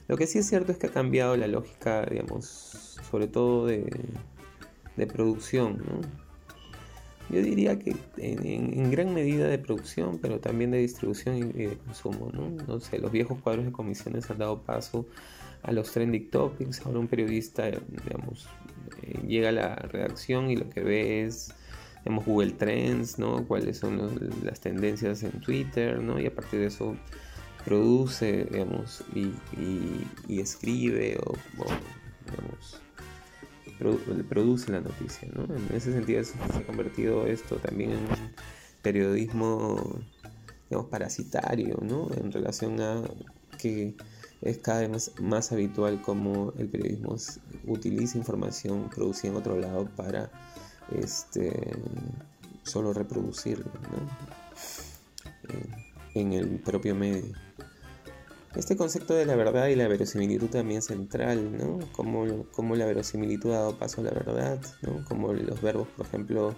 Lo 0.08 0.18
que 0.18 0.28
sí 0.28 0.40
es 0.40 0.48
cierto 0.48 0.72
es 0.72 0.78
que 0.78 0.88
ha 0.88 0.92
cambiado 0.92 1.36
la 1.36 1.48
lógica, 1.48 2.06
digamos, 2.06 2.98
sobre 3.10 3.28
todo 3.28 3.66
de, 3.66 3.90
producción. 5.08 5.84
Yo 7.30 7.42
diría 7.42 7.78
que 7.78 7.96
en, 8.18 8.90
gran 8.92 9.14
medida 9.14 9.48
de 9.48 9.60
producción, 9.60 10.20
pero 10.20 10.40
también 10.40 10.72
de 10.72 10.80
distribución 10.80 11.38
y, 11.38 11.44
de 11.44 11.78
consumo. 11.86 12.32
¿no? 12.34 12.50
no 12.50 12.80
sé, 12.80 13.00
los 13.00 13.12
viejos 13.12 13.40
cuadros 13.42 13.66
de 13.66 13.72
comisiones 13.72 14.30
han 14.32 14.40
dado 14.40 14.62
paso 14.64 15.06
a 15.64 15.72
los 15.72 15.92
trending 15.92 16.30
topics. 16.30 16.86
Ahora 16.86 17.00
un 17.00 17.08
periodista, 17.08 17.70
digamos, 17.70 18.48
eh, 19.04 19.20
llega 19.28 19.50
a 19.50 19.52
la 19.52 19.76
redacción 19.76 20.50
y 20.50 20.56
lo 20.56 20.70
que 20.70 20.82
ve 20.82 21.26
es 21.26 21.54
Google 22.18 22.52
Trends, 22.52 23.20
¿no? 23.20 23.46
Cuáles 23.48 23.78
son 23.78 24.32
las 24.44 24.60
tendencias 24.60 25.24
en 25.24 25.32
Twitter, 25.42 26.02
¿no? 26.02 26.20
Y 26.20 26.26
a 26.26 26.34
partir 26.34 26.60
de 26.60 26.68
eso 26.68 26.96
produce, 27.66 28.48
digamos, 28.52 29.04
y, 29.14 30.40
escribe 30.40 31.18
o, 31.26 31.34
digamos, 32.26 32.82
produce 33.80 34.72
la 34.72 34.82
noticia, 34.82 35.30
¿no? 35.34 35.44
En 35.44 35.76
ese 35.76 35.94
sentido 35.94 36.24
se 36.24 36.34
ha 36.38 36.66
convertido 36.66 37.26
esto 37.26 37.56
también 37.58 37.92
en 37.92 38.00
periodismo, 38.82 40.00
digamos, 40.70 40.90
parasitario, 40.90 41.78
¿no? 41.82 42.10
En 42.16 42.32
relación 42.32 42.80
a 42.82 43.02
que 43.58 43.96
es 44.42 44.58
cada 44.60 44.88
vez 44.88 45.12
más 45.22 45.52
habitual 45.52 46.02
como 46.02 46.54
el 46.58 46.70
periodismo 46.70 47.16
utiliza 47.66 48.18
información 48.18 48.90
producida 48.90 49.32
en 49.32 49.38
otro 49.38 49.60
lado 49.60 49.86
para 49.96 50.30
este, 50.92 51.74
solo 52.64 52.94
reproducirlo 52.94 53.66
en 56.14 56.34
el 56.34 56.60
propio 56.60 56.96
medio. 56.96 57.49
Este 58.56 58.76
concepto 58.76 59.14
de 59.14 59.26
la 59.26 59.36
verdad 59.36 59.68
y 59.68 59.76
la 59.76 59.88
verosimilitud 59.88 60.50
también 60.50 60.80
es 60.80 60.86
central, 60.86 61.56
¿no? 61.56 61.80
Como, 61.92 62.76
la 62.76 62.86
verosimilitud 62.86 63.52
ha 63.52 63.60
dado 63.60 63.78
paso 63.78 64.02
a 64.02 64.06
la 64.06 64.12
verdad, 64.12 64.60
¿no? 64.82 65.06
Como 65.06 65.34
los 65.34 65.62
verbos, 65.62 65.88
por 65.90 66.08
ejemplo, 66.08 66.56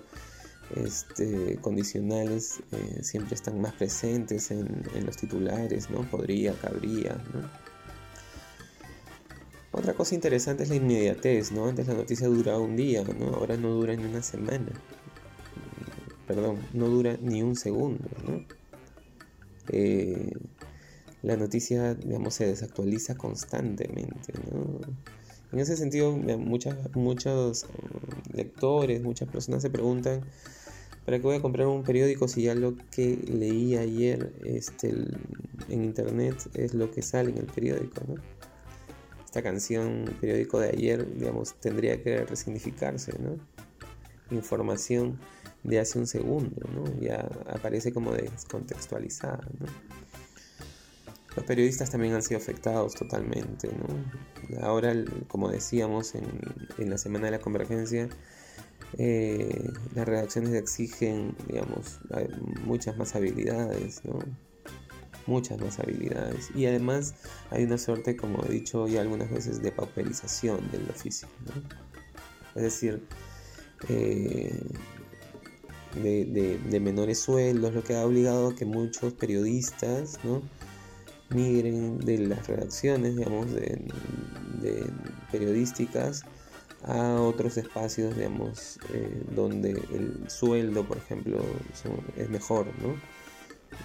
este, 0.75 1.57
condicionales 1.59 2.61
eh, 2.71 2.99
siempre 3.03 3.35
están 3.35 3.59
más 3.59 3.73
presentes 3.73 4.51
en, 4.51 4.83
en, 4.95 5.05
los 5.05 5.17
titulares, 5.17 5.89
¿no? 5.89 6.01
Podría, 6.09 6.53
cabría, 6.53 7.21
¿no? 7.33 7.49
Otra 9.73 9.93
cosa 9.93 10.15
interesante 10.15 10.63
es 10.63 10.69
la 10.69 10.75
inmediatez, 10.75 11.51
¿no? 11.51 11.67
Antes 11.67 11.87
la 11.87 11.93
noticia 11.93 12.27
duraba 12.27 12.59
un 12.59 12.77
día, 12.77 13.03
¿no? 13.03 13.35
Ahora 13.35 13.57
no 13.57 13.69
dura 13.71 13.95
ni 13.95 14.05
una 14.05 14.21
semana. 14.21 14.71
Perdón, 16.25 16.59
no 16.73 16.87
dura 16.87 17.17
ni 17.21 17.43
un 17.43 17.55
segundo, 17.55 18.07
¿no? 18.25 18.45
Eh, 19.69 20.31
la 21.23 21.37
noticia, 21.37 21.93
digamos, 21.95 22.35
se 22.35 22.47
desactualiza 22.47 23.15
constantemente, 23.15 24.33
¿no? 24.51 24.79
En 25.51 25.59
ese 25.59 25.75
sentido, 25.75 26.13
muchas, 26.13 26.77
muchos 26.95 27.65
um, 27.65 28.35
lectores, 28.35 29.01
muchas 29.01 29.27
personas 29.27 29.61
se 29.61 29.69
preguntan, 29.69 30.21
¿para 31.05 31.17
qué 31.17 31.23
voy 31.23 31.35
a 31.35 31.41
comprar 31.41 31.67
un 31.67 31.83
periódico 31.83 32.27
si 32.27 32.43
ya 32.43 32.55
lo 32.55 32.75
que 32.89 33.17
leí 33.17 33.75
ayer 33.75 34.33
este, 34.45 34.89
en 35.69 35.83
internet 35.83 36.37
es 36.53 36.73
lo 36.73 36.89
que 36.89 37.01
sale 37.01 37.31
en 37.31 37.37
el 37.37 37.47
periódico, 37.47 38.01
¿no? 38.07 38.15
esta 39.31 39.41
canción 39.43 40.13
periódico 40.19 40.59
de 40.59 40.71
ayer, 40.71 41.17
digamos, 41.17 41.53
tendría 41.61 42.03
que 42.03 42.25
resignificarse, 42.25 43.13
¿no? 43.17 43.37
Información 44.29 45.19
de 45.63 45.79
hace 45.79 45.99
un 45.99 46.05
segundo, 46.05 46.67
¿no? 46.73 46.83
Ya 46.99 47.29
aparece 47.47 47.93
como 47.93 48.11
descontextualizada, 48.11 49.47
¿no? 49.57 49.67
Los 51.35 51.45
periodistas 51.45 51.89
también 51.89 52.13
han 52.13 52.21
sido 52.21 52.39
afectados 52.39 52.93
totalmente, 52.95 53.69
¿no? 53.69 54.61
Ahora, 54.61 54.93
como 55.27 55.49
decíamos 55.49 56.13
en, 56.15 56.89
la 56.89 56.97
Semana 56.97 57.25
de 57.25 57.31
la 57.31 57.39
Convergencia, 57.39 58.09
eh, 58.97 59.71
las 59.95 60.05
redacciones 60.07 60.53
exigen, 60.53 61.35
digamos, 61.47 61.99
muchas 62.65 62.97
más 62.97 63.15
habilidades, 63.15 64.03
¿no? 64.03 64.19
muchas 65.27 65.59
más 65.59 65.79
habilidades. 65.79 66.49
Y 66.55 66.65
además 66.65 67.15
hay 67.49 67.63
una 67.63 67.77
suerte, 67.77 68.15
como 68.15 68.43
he 68.45 68.49
dicho 68.49 68.87
ya 68.87 69.01
algunas 69.01 69.29
veces, 69.29 69.61
de 69.61 69.71
pauperización 69.71 70.69
del 70.71 70.89
oficio. 70.89 71.27
Es 72.55 72.63
decir, 72.63 73.07
eh, 73.89 74.61
de, 75.95 76.79
menores 76.79 77.19
sueldos, 77.19 77.73
lo 77.73 77.83
que 77.83 77.95
ha 77.95 78.05
obligado 78.05 78.49
a 78.49 78.55
que 78.55 78.65
muchos 78.65 79.13
periodistas 79.13 80.19
¿no? 80.23 80.41
Migren 81.33 81.99
de 81.99 82.17
las 82.19 82.47
redacciones, 82.47 83.15
digamos, 83.15 83.51
de, 83.51 83.81
periodísticas 85.31 86.23
a 86.83 87.21
otros 87.21 87.57
espacios, 87.57 88.15
digamos, 88.15 88.79
eh, 88.93 89.23
donde 89.35 89.71
el 89.71 90.29
sueldo, 90.29 90.87
por 90.87 90.97
ejemplo, 90.97 91.39
es 92.17 92.29
mejor, 92.29 92.67
¿no? 92.81 92.95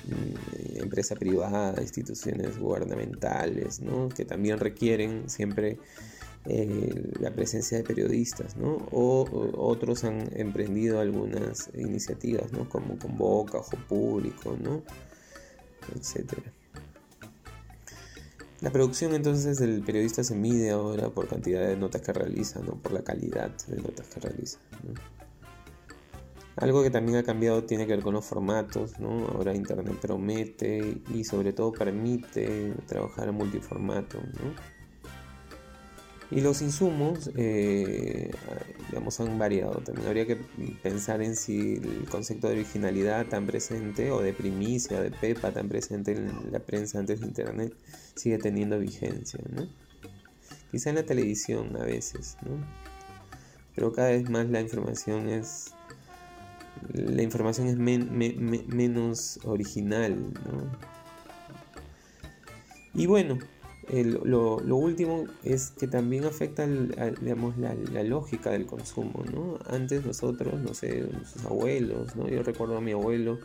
Mm, 0.06 0.82
empresa 0.82 1.14
privada, 1.14 1.80
instituciones 1.80 2.58
gubernamentales, 2.58 3.80
¿no? 3.80 4.08
Que 4.08 4.24
también 4.24 4.58
requieren 4.58 5.28
siempre 5.28 5.78
eh, 6.48 7.12
la 7.20 7.32
presencia 7.32 7.78
de 7.78 7.84
periodistas, 7.84 8.56
¿no? 8.56 8.86
O, 8.92 9.26
otros 9.56 10.04
han 10.04 10.30
emprendido 10.38 11.00
algunas 11.00 11.70
iniciativas, 11.74 12.52
¿no? 12.52 12.68
Como 12.68 12.98
Convoca, 12.98 13.58
Ojo 13.58 13.76
Público, 13.88 14.56
¿no? 14.60 14.82
Etcétera. 15.94 16.52
La 18.60 18.70
producción 18.70 19.14
entonces 19.14 19.58
del 19.58 19.82
periodista 19.82 20.24
se 20.24 20.34
mide 20.34 20.70
ahora 20.70 21.10
por 21.10 21.28
cantidad 21.28 21.66
de 21.66 21.76
notas 21.76 22.00
que 22.00 22.12
realiza, 22.12 22.60
no 22.60 22.76
por 22.76 22.92
la 22.92 23.02
calidad 23.02 23.50
de 23.66 23.76
notas 23.76 24.06
que 24.06 24.20
realiza. 24.20 24.58
Algo 26.56 26.82
que 26.82 26.90
también 26.90 27.18
ha 27.18 27.22
cambiado 27.22 27.64
tiene 27.64 27.86
que 27.86 27.92
ver 27.92 28.02
con 28.02 28.14
los 28.14 28.24
formatos, 28.24 28.98
¿no? 28.98 29.26
Ahora 29.26 29.54
Internet 29.54 29.96
promete 30.00 31.02
y 31.12 31.24
sobre 31.24 31.52
todo 31.52 31.70
permite 31.70 32.72
trabajar 32.86 33.28
en 33.28 33.34
multiformato, 33.34 34.18
¿no? 34.18 34.75
Y 36.30 36.40
los 36.40 36.60
insumos, 36.60 37.30
eh, 37.36 38.32
digamos, 38.88 39.20
han 39.20 39.38
variado. 39.38 39.80
También 39.80 40.08
habría 40.08 40.26
que 40.26 40.36
pensar 40.82 41.22
en 41.22 41.36
si 41.36 41.74
el 41.74 42.06
concepto 42.10 42.48
de 42.48 42.54
originalidad 42.54 43.26
tan 43.26 43.46
presente 43.46 44.10
o 44.10 44.20
de 44.20 44.32
primicia, 44.32 45.00
de 45.00 45.12
pepa 45.12 45.52
tan 45.52 45.68
presente 45.68 46.12
en 46.12 46.50
la 46.50 46.58
prensa 46.58 46.98
antes 46.98 47.20
de 47.20 47.26
Internet 47.26 47.74
sigue 48.16 48.38
teniendo 48.38 48.78
vigencia, 48.78 49.38
¿no? 49.50 49.68
Quizá 50.72 50.90
en 50.90 50.96
la 50.96 51.04
televisión 51.04 51.76
a 51.76 51.84
veces, 51.84 52.36
¿no? 52.42 52.56
Pero 53.76 53.92
cada 53.92 54.08
vez 54.08 54.28
más 54.28 54.48
la 54.48 54.60
información 54.60 55.28
es 55.28 55.72
la 56.92 57.22
información 57.22 57.68
es 57.68 57.76
menos 57.76 59.38
original, 59.44 60.32
¿no? 60.32 60.96
Y 62.94 63.06
bueno, 63.06 63.38
lo, 63.88 64.76
último 64.76 65.26
es 65.44 65.70
que 65.70 65.86
también 65.86 66.24
afecta 66.24 66.66
digamos, 66.66 67.56
la, 67.58 67.74
lógica 68.02 68.50
del 68.50 68.66
consumo, 68.66 69.24
¿no? 69.32 69.58
Antes 69.68 70.04
nosotros, 70.04 70.60
no 70.60 70.74
sé, 70.74 71.02
nuestros 71.12 71.44
abuelos, 71.44 72.16
¿no? 72.16 72.28
Yo 72.28 72.42
recuerdo 72.42 72.76
a 72.76 72.80
mi 72.80 72.92
abuelo 72.92 73.38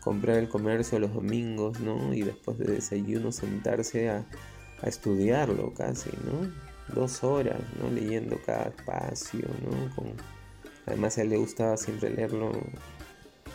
comprar 0.00 0.38
el 0.38 0.48
comercio 0.48 0.98
los 0.98 1.14
domingos, 1.14 1.80
¿no? 1.80 2.12
Y 2.12 2.22
después 2.22 2.58
de 2.58 2.66
desayuno 2.66 3.30
sentarse 3.32 4.10
a, 4.10 4.26
estudiarlo 4.82 5.74
casi, 5.74 6.10
¿no? 6.24 6.94
Dos 6.94 7.24
horas, 7.24 7.60
¿no? 7.80 7.90
Leyendo 7.90 8.38
cada 8.46 8.68
espacio, 8.68 9.46
¿no? 9.62 10.04
Además 10.86 11.18
a 11.18 11.22
él 11.22 11.30
le 11.30 11.36
gustaba 11.36 11.76
siempre 11.76 12.10
leerlo 12.10 12.52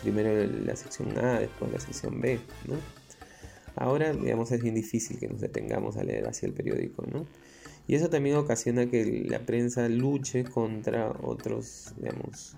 primero 0.02 0.46
la 0.66 0.76
sección 0.76 1.18
A, 1.18 1.40
después 1.40 1.72
la 1.72 1.80
sección 1.80 2.20
B, 2.20 2.38
¿no? 2.66 2.74
Ahora, 3.76 4.12
digamos, 4.12 4.52
es 4.52 4.62
bien 4.62 4.74
difícil 4.74 5.18
que 5.18 5.28
nos 5.28 5.40
detengamos 5.40 5.96
a 5.96 6.04
leer 6.04 6.28
hacia 6.28 6.46
el 6.46 6.52
periódico, 6.52 7.04
¿no? 7.10 7.26
Y 7.86 7.96
eso 7.96 8.08
también 8.08 8.36
ocasiona 8.36 8.86
que 8.90 9.24
la 9.28 9.44
prensa 9.44 9.88
luche 9.88 10.44
contra 10.44 11.10
otros, 11.22 11.92
digamos, 11.98 12.56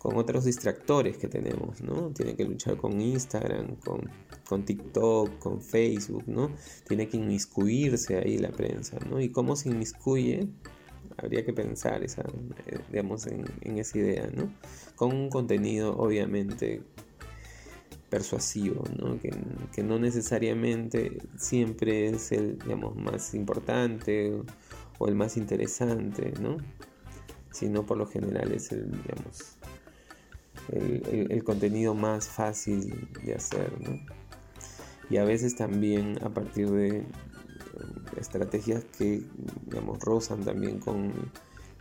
con 0.00 0.16
otros 0.16 0.44
distractores 0.44 1.16
que 1.16 1.28
tenemos, 1.28 1.82
¿no? 1.82 2.10
Tiene 2.10 2.34
que 2.34 2.44
luchar 2.44 2.76
con 2.76 3.00
Instagram, 3.00 3.76
con, 3.76 4.10
con 4.48 4.64
TikTok, 4.64 5.38
con 5.38 5.60
Facebook, 5.62 6.24
¿no? 6.26 6.50
Tiene 6.88 7.08
que 7.08 7.16
inmiscuirse 7.16 8.18
ahí 8.18 8.38
la 8.38 8.50
prensa, 8.50 8.98
¿no? 9.08 9.20
Y 9.20 9.30
cómo 9.30 9.56
se 9.56 9.68
inmiscuye, 9.68 10.48
habría 11.16 11.44
que 11.44 11.52
pensar 11.52 12.02
esa, 12.02 12.22
eh, 12.66 12.78
digamos, 12.90 13.26
en, 13.26 13.44
en 13.60 13.78
esa 13.78 13.98
idea, 13.98 14.28
¿no? 14.34 14.52
Con 14.96 15.14
un 15.14 15.30
contenido, 15.30 15.96
obviamente, 15.96 16.82
persuasivo, 18.10 18.84
¿no? 18.98 19.18
Que, 19.20 19.82
no 19.82 19.98
necesariamente 19.98 21.22
siempre 21.38 22.08
es 22.08 22.32
el 22.32 22.58
digamos, 22.58 22.94
más 22.96 23.34
importante 23.34 24.34
o, 24.98 25.08
el 25.08 25.14
más 25.14 25.38
interesante, 25.38 26.34
¿no? 26.38 26.58
sino 27.50 27.86
por 27.86 27.96
lo 27.96 28.06
general 28.06 28.52
es 28.52 28.70
el, 28.72 28.90
digamos, 28.90 29.56
el, 30.68 31.42
contenido 31.42 31.94
más 31.94 32.28
fácil 32.28 33.08
de 33.24 33.34
hacer. 33.34 33.72
¿no? 33.80 33.98
Y 35.08 35.16
a 35.16 35.24
veces 35.24 35.56
también 35.56 36.18
a 36.22 36.28
partir 36.28 36.70
de 36.70 37.06
estrategias 38.18 38.84
que 38.84 39.22
digamos, 39.66 39.98
rozan 40.00 40.44
también 40.44 40.78
con 40.78 41.12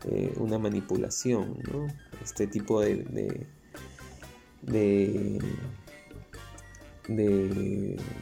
eh, 0.05 0.33
una 0.37 0.57
manipulación, 0.57 1.59
¿no? 1.69 1.87
este 2.23 2.47
tipo 2.47 2.79
de 2.79 3.45
de 4.61 5.39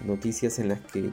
noticias 0.05 0.59
en 0.59 0.69
las 0.69 0.81
que 0.81 1.11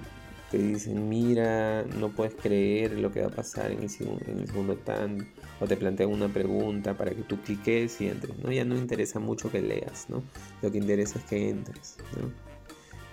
te 0.50 0.58
dicen, 0.58 1.08
mira, 1.08 1.84
no 1.98 2.10
puedes 2.10 2.34
creer 2.34 2.92
lo 2.92 3.10
que 3.10 3.20
va 3.20 3.26
a 3.26 3.30
pasar 3.30 3.72
en 3.72 3.82
el, 3.82 3.90
segundo 3.90 4.76
tan, 4.76 5.28
o 5.60 5.66
te 5.66 5.76
plantean 5.76 6.10
una 6.10 6.28
pregunta 6.32 6.96
para 6.96 7.10
que 7.10 7.22
tú 7.22 7.40
cliques 7.40 8.00
y 8.00 8.08
entres, 8.08 8.38
¿no? 8.38 8.52
Ya 8.52 8.64
no 8.64 8.76
interesa 8.76 9.18
mucho 9.18 9.50
que 9.50 9.60
leas, 9.60 10.06
¿no? 10.08 10.22
Lo 10.62 10.70
que 10.70 10.78
interesa 10.78 11.18
es 11.18 11.24
que 11.24 11.48
entres, 11.48 11.96
¿no? 12.20 12.30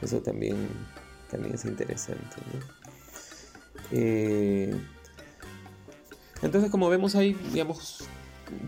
Eso 0.05 0.21
también, 0.21 0.67
también 1.29 1.55
es 1.55 1.65
interesante, 1.65 2.35
eh, 3.91 4.73
entonces, 6.41 6.71
como 6.71 6.89
vemos, 6.89 7.15
hay, 7.15 7.33
digamos, 7.51 8.03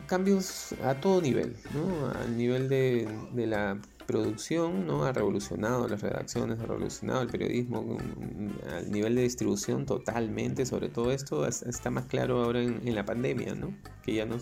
cambios 0.07 0.73
a 0.83 0.95
todo 0.95 1.21
nivel, 1.21 1.55
¿no? 1.73 2.09
Al 2.09 2.37
nivel 2.37 2.69
de, 2.69 3.07
de 3.33 3.47
la 3.47 3.79
producción 4.05 4.85
¿no? 4.85 5.05
ha 5.05 5.11
revolucionado 5.11 5.87
las 5.87 6.01
redacciones, 6.01 6.59
ha 6.59 6.65
revolucionado 6.65 7.21
el 7.21 7.29
periodismo 7.29 7.81
mm, 7.83 8.49
al 8.75 8.91
nivel 8.91 9.15
de 9.15 9.23
distribución 9.23 9.85
totalmente, 9.85 10.65
sobre 10.65 10.89
todo 10.89 11.11
esto 11.11 11.47
está 11.47 11.89
más 11.89 12.05
claro 12.05 12.43
ahora 12.43 12.61
en, 12.61 12.95
la 12.95 13.05
pandemia, 13.05 13.55
¿no? 13.55 13.75
que 14.03 14.13
ya 14.13 14.25
no, 14.25 14.37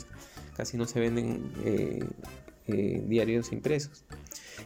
casi 0.55 0.77
no 0.77 0.85
se 0.85 0.99
venden 0.99 1.51
eh, 1.63 2.05
eh, 2.67 3.03
diarios 3.07 3.51
impresos. 3.51 4.05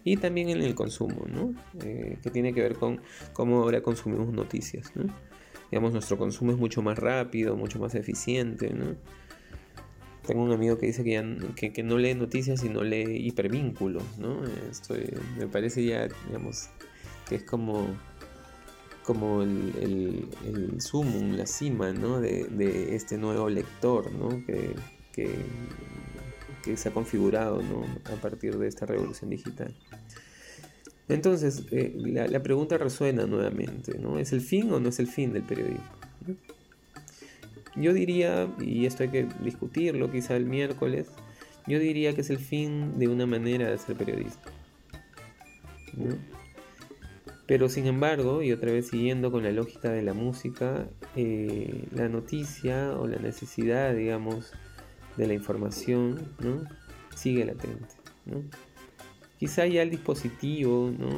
Y 0.04 0.18
también 0.18 0.50
en 0.50 0.62
el 0.62 0.76
consumo, 0.76 1.26
¿no? 1.28 1.56
Eh, 1.84 2.18
que 2.22 2.30
tiene 2.30 2.54
que 2.54 2.62
ver 2.62 2.76
con 2.76 3.02
cómo 3.34 3.64
ahora 3.64 3.82
consumimos 3.82 4.32
noticias. 4.34 4.92
¿no? 4.96 5.06
Digamos, 5.72 5.94
nuestro 5.94 6.18
consumo 6.18 6.52
es 6.52 6.58
mucho 6.58 6.82
más 6.82 7.00
rápido, 7.00 7.56
mucho 7.56 7.80
más 7.80 7.96
eficiente. 7.96 8.72
¿no? 8.72 8.96
Tengo 10.26 10.44
un 10.44 10.52
amigo 10.52 10.78
que 10.78 10.88
dice 10.88 11.04
que, 11.04 11.72
que, 11.72 11.84
no 11.84 11.98
lee 11.98 12.16
noticias 12.16 12.62
sino 12.62 12.84
lee 12.84 13.28
hipervínculos, 13.28 14.04
¿no? 14.18 14.44
Esto 14.70 14.96
eh, 14.96 15.14
me 15.38 15.48
parece 15.48 15.86
ya, 15.86 16.08
digamos, 16.28 16.70
que 17.30 17.36
es 17.36 17.44
como, 17.44 17.88
como 19.04 19.44
el, 19.44 20.28
sumum, 20.80 21.34
la 21.34 21.46
cima, 21.46 21.92
¿no? 21.92 22.20
De, 22.20 22.96
este 22.96 23.18
nuevo 23.18 23.50
lector, 23.50 24.12
¿no? 24.12 24.44
Que, 24.46 24.76
se 26.76 26.90
ha 26.90 26.92
configurado, 26.92 27.62
¿no? 27.62 27.86
A 28.12 28.20
partir 28.20 28.58
de 28.58 28.68
esta 28.68 28.88
revolución 28.88 29.30
digital. 29.30 29.76
Entonces, 31.08 31.64
eh, 31.70 31.94
la, 31.96 32.28
la, 32.28 32.42
pregunta 32.42 32.80
resuena 32.80 33.28
nuevamente, 33.28 34.00
¿no? 34.00 34.18
¿Es 34.18 34.34
el 34.34 34.42
fin 34.42 34.72
o 34.72 34.80
no 34.80 34.90
es 34.90 34.98
el 34.98 35.06
fin 35.06 35.32
del 35.32 35.44
periodismo? 35.44 35.84
Yo 37.76 37.94
diría, 37.94 38.48
y 38.60 38.86
esto 38.86 39.04
hay 39.04 39.10
que 39.10 39.28
discutirlo 39.42 40.12
quizá 40.12 40.36
el 40.36 40.46
miércoles, 40.46 41.08
yo 41.68 41.80
diría 41.80 42.14
que 42.14 42.22
es 42.22 42.30
el 42.30 42.40
fin 42.40 42.98
de 43.00 43.08
una 43.08 43.26
manera 43.26 43.68
de 43.68 43.74
hacer 43.74 43.96
periodismo. 43.96 44.42
Pero 47.48 47.70
sin 47.70 47.86
embargo, 47.86 48.42
y 48.42 48.52
otra 48.52 48.72
vez 48.72 48.88
siguiendo 48.88 49.32
con 49.32 49.44
la 49.44 49.52
lógica 49.52 49.90
de 49.92 50.02
la 50.02 50.14
música, 50.14 50.88
eh, 51.16 51.86
la 51.92 52.10
noticia 52.10 52.98
o 52.98 53.08
la 53.08 53.18
necesidad, 53.18 53.94
digamos, 53.94 54.54
de 55.18 55.28
la 55.28 55.34
información, 55.34 56.30
¿no? 56.40 56.64
sigue 57.16 57.46
latente. 57.46 57.88
¿no? 58.26 58.44
Quizá 59.38 59.68
ya 59.68 59.84
el 59.84 59.92
dispositivo, 59.92 60.92
¿no? 60.98 61.10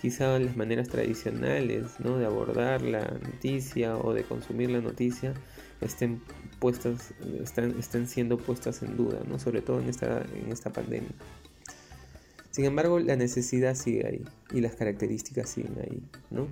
quizá 0.00 0.38
las 0.38 0.56
maneras 0.56 0.88
tradicionales 0.88 2.00
¿no? 2.00 2.16
de 2.16 2.24
abordar 2.24 2.80
la 2.82 3.02
noticia 3.02 3.96
o 3.98 4.14
de 4.14 4.24
consumir 4.24 4.70
la 4.70 4.80
noticia 4.80 5.34
estén 5.80 6.20
puestas, 6.58 7.14
están, 7.42 7.78
estén 7.78 8.06
siendo 8.06 8.38
puestas 8.38 8.82
en 8.82 8.96
duda, 8.96 9.20
¿no? 9.28 9.38
sobre 9.38 9.62
todo 9.62 9.80
en 9.80 9.88
esta, 9.88 10.22
en 10.22 10.52
esta 10.52 10.70
pandemia. 10.70 11.10
Sin 12.50 12.64
embargo, 12.64 12.98
la 12.98 13.16
necesidad 13.16 13.74
sigue 13.74 14.06
ahí 14.06 14.24
y 14.52 14.60
las 14.60 14.74
características 14.74 15.48
siguen 15.48 15.76
ahí, 15.80 16.02
¿no? 16.30 16.48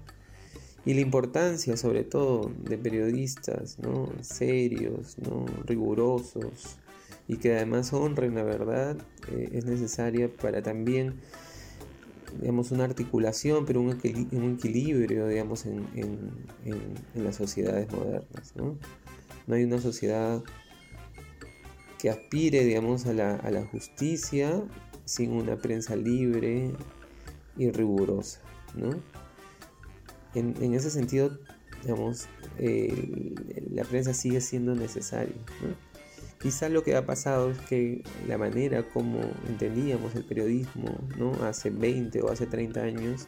Y 0.85 0.95
la 0.95 1.01
importancia, 1.01 1.77
sobre 1.77 2.05
todo, 2.05 2.53
de 2.65 2.79
periodistas, 2.79 3.79
¿no? 3.81 4.09
Serios, 4.23 5.19
¿no? 5.19 5.45
Rigurosos 5.67 6.79
y 7.29 7.37
que 7.37 7.55
además 7.55 7.93
honren 7.93 8.35
la 8.35 8.43
verdad, 8.43 8.97
eh, 9.31 9.51
es 9.53 9.67
necesaria 9.67 10.31
para 10.35 10.63
también, 10.63 11.21
digamos, 12.41 12.71
una 12.71 12.85
articulación, 12.85 13.67
pero 13.67 13.83
un, 13.83 13.91
equilibrio, 13.91 15.29
digamos, 15.29 15.67
en, 15.67 16.31
las 17.15 17.37
sociedades 17.37 17.93
modernas, 17.93 18.57
¿no? 18.57 18.79
No 19.49 19.57
hay 19.57 19.65
una 19.65 19.81
sociedad 19.81 20.43
que 21.99 22.11
aspire, 22.11 22.65
digamos, 22.65 23.07
a 23.07 23.13
la, 23.13 23.35
a 23.37 23.51
la 23.51 23.65
justicia 23.65 24.63
sin 25.05 25.33
una 25.33 25.57
prensa 25.57 25.97
libre 25.97 26.71
y 27.57 27.71
rigurosa, 27.71 28.41
¿no? 28.75 28.91
En, 30.35 30.75
ese 30.75 30.91
sentido, 30.91 31.39
digamos, 31.83 32.29
la 32.59 33.85
prensa 33.85 34.15
sigue 34.15 34.41
siendo 34.41 34.75
necesaria, 34.75 35.35
Quizá 36.41 36.69
lo 36.69 36.85
que 36.85 36.95
ha 36.95 37.05
pasado 37.05 37.51
es 37.51 37.59
que 37.63 38.05
la 38.29 38.39
manera 38.39 38.89
como 38.91 39.19
entendíamos 39.49 40.15
el 40.15 40.23
periodismo, 40.23 40.97
¿no? 41.17 41.33
Hace 41.45 41.71
20 41.71 42.23
o 42.23 42.31
hace 42.31 42.47
30 42.47 42.81
años, 42.81 43.27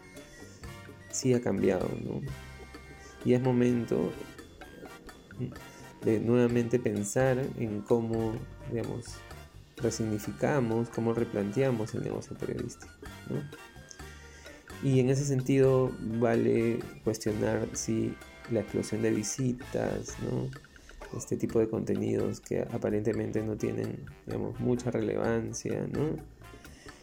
sí 1.10 1.34
ha 1.34 1.40
cambiado, 1.40 1.88
¿no? 2.04 2.20
Y 3.24 3.32
es 3.32 3.40
momento 3.40 4.12
de 6.04 6.20
nuevamente 6.20 6.78
pensar 6.78 7.38
en 7.58 7.82
cómo, 7.82 8.32
digamos, 8.72 9.06
resignificamos, 9.76 10.88
cómo 10.88 11.14
replanteamos 11.14 11.94
el 11.94 12.02
negocio 12.02 12.36
periodístico. 12.36 12.92
Y 14.82 15.00
en 15.00 15.10
ese 15.10 15.24
sentido 15.24 15.92
vale 16.18 16.78
cuestionar 17.04 17.68
si 17.74 18.14
la 18.50 18.60
explosión 18.60 19.02
de 19.02 19.10
visitas, 19.10 20.16
este 21.16 21.36
tipo 21.36 21.58
de 21.58 21.68
contenidos 21.68 22.40
que 22.40 22.60
aparentemente 22.62 23.42
no 23.42 23.56
tienen 23.56 24.04
digamos, 24.26 24.58
mucha 24.60 24.90
relevancia, 24.90 25.86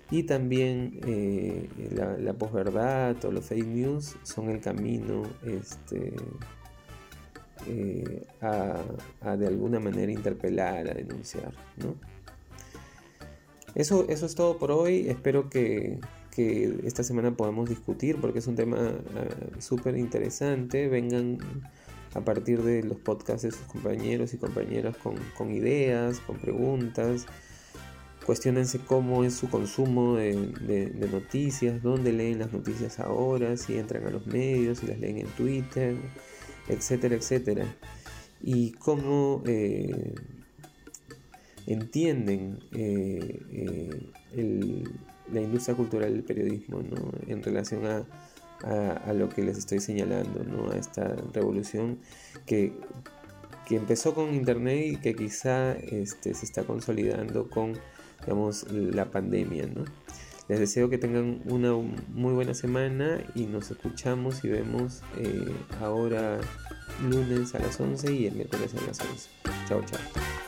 y 0.10 0.24
también 0.24 1.02
eh, 1.06 1.68
la, 1.92 2.34
posverdad 2.34 3.24
o 3.26 3.32
los 3.32 3.46
fake 3.46 3.68
news 3.68 4.16
son 4.24 4.50
el 4.50 4.62
camino 4.62 5.24
este, 5.46 6.14
eh, 7.65 8.26
a, 8.41 9.36
de 9.36 9.48
alguna 9.48 9.80
manera 9.80 10.12
interpelar, 10.12 10.89
a 10.89 10.93
denunciar. 10.93 11.52
¿no? 11.78 11.96
Eso, 13.76 14.06
eso 14.10 14.26
es 14.26 14.36
todo 14.36 14.58
por 14.58 14.72
hoy. 14.72 15.08
Espero 15.10 15.50
que, 15.50 16.00
esta 16.84 17.04
semana 17.04 17.36
podamos 17.36 17.67
discutir 17.67 18.22
porque 18.22 18.38
es 18.38 18.46
un 18.46 18.56
tema 18.56 18.78
ah, 18.78 19.60
súper 19.60 19.98
interesante. 19.98 20.88
Vengan 20.88 21.39
a 22.13 22.22
partir 22.22 22.62
de 22.63 22.84
los 22.84 22.98
podcasts 22.98 23.43
de 23.43 23.52
sus 23.52 23.65
compañeros 23.67 24.34
y 24.34 24.38
compañeras 24.38 24.96
con, 24.98 25.52
ideas, 25.52 26.20
con 26.20 26.38
preguntas. 26.38 27.26
Cuestionense 28.26 28.80
cómo 28.80 29.24
es 29.24 29.36
su 29.36 29.50
consumo 29.50 30.15
de, 30.15 31.08
noticias, 31.12 31.82
dónde 31.82 32.12
leen 32.12 32.39
las 32.39 32.52
noticias 32.52 33.00
ahora, 33.00 33.56
si 33.56 33.78
entran 33.78 34.06
a 34.06 34.10
los 34.10 34.28
medios, 34.28 34.80
si 34.80 34.88
las 34.88 35.00
leen 35.00 35.20
en 35.20 35.28
Twitter, 35.28 35.96
etcétera, 36.68 37.16
etcétera. 37.16 37.66
Y 38.42 38.72
cómo 38.74 39.42
eh, 39.46 40.14
entienden 41.66 42.60
eh, 42.74 43.40
eh, 44.34 44.84
la 45.32 45.42
industria 45.42 45.76
cultural 45.76 46.14
del 46.14 46.24
periodismo 46.24 46.82
en 47.28 47.44
relación 47.44 47.86
a, 47.86 48.06
lo 49.14 49.30
que 49.30 49.44
les 49.44 49.58
estoy 49.58 49.80
señalando, 49.80 50.44
¿no? 50.44 50.72
a 50.72 50.78
esta 50.78 51.16
revolución 51.34 52.00
que, 52.46 52.74
empezó 53.70 54.16
con 54.16 54.34
Internet 54.34 54.94
y 54.94 54.96
que 54.96 55.14
quizá 55.14 55.74
este, 55.74 56.34
se 56.34 56.46
está 56.46 56.64
consolidando 56.64 57.50
con 57.50 57.74
digamos, 58.22 58.66
la 58.72 59.12
pandemia. 59.12 59.70
Les 60.48 60.60
deseo 60.60 60.90
que 60.90 60.98
tengan 60.98 61.42
una 61.46 61.74
muy 61.74 62.34
buena 62.34 62.54
semana 62.54 63.20
y 63.36 63.48
nos 63.48 63.70
escuchamos 63.70 64.44
y 64.46 64.50
vemos 64.50 65.02
eh, 65.18 65.46
ahora 65.82 66.40
lunes 67.10 67.54
a 67.54 67.60
las 67.60 67.80
11 67.80 68.14
y 68.14 68.28
el 68.28 68.36
miércoles 68.36 68.74
a 68.76 68.88
las 68.88 69.00
11. 69.02 69.30
Chao, 69.68 69.82
chao. 69.86 70.47